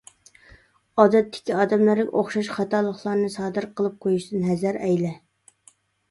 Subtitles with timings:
[1.01, 5.13] ئادەتتىكى ئادەملەرگە ئوخشاش خاتالىقلارنى سادىر قىلىپ قويۇشتىن ھەزەر ئەيلە.